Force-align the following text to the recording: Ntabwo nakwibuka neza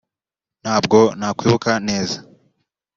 Ntabwo 0.63 0.97
nakwibuka 1.17 1.71
neza 1.87 2.17